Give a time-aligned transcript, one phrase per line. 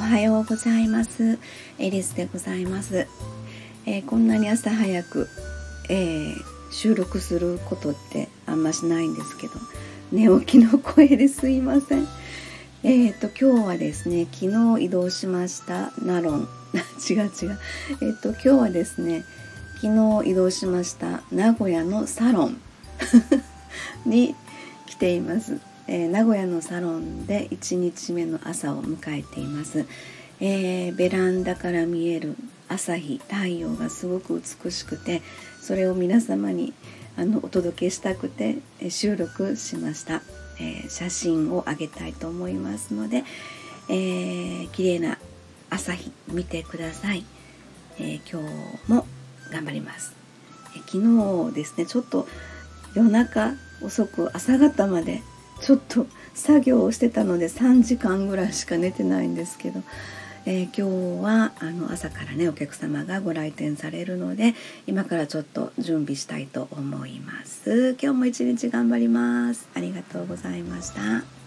[0.00, 1.38] おはようございます。
[1.78, 3.06] エリスでございます、
[3.84, 5.28] えー、こんなに朝早く、
[5.90, 6.34] えー、
[6.72, 9.52] 収録することってあんましないんですけど
[10.10, 12.08] 寝起きの声ですいません。
[12.82, 15.92] えっ、ー、と今日はですね昨日移動しました。
[16.02, 16.48] ナロン。
[17.08, 17.58] 違う違う。
[18.00, 19.22] えっ、と今日はですね
[19.82, 22.60] 昨日移動しました名古屋のサロン。
[24.06, 24.34] に
[24.86, 25.60] 来ています。
[25.92, 29.86] えー、名古屋のサロンで1日目の朝を迎えています、
[30.40, 32.36] えー、ベランダから見える
[32.68, 35.20] 朝日太陽がすごく美しくて
[35.60, 36.74] それを皆様に
[37.16, 40.22] あのお届けしたくて、え収録しました、
[40.60, 43.24] え写真をあげたいと思いますので、
[43.88, 45.18] えー、綺麗な
[45.68, 47.24] 朝日見てください、
[47.98, 49.06] え今日も
[49.50, 50.14] 頑張ります、
[50.76, 52.26] え昨日ですねちょっと
[52.94, 55.20] 夜中遅く朝方まで
[55.60, 59.82] ちょっと作業をしてたので3時間ぐらいしか寝てないんですけど、
[60.46, 64.54] えー、今日はあの朝からねお客様がご来店されるので
[64.86, 67.96] 今からちょっと準備したいと思います。
[68.00, 69.68] 今日も一日頑張ります。
[69.74, 71.39] ありがとうございました。